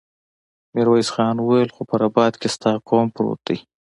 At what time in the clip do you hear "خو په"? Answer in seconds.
1.75-1.95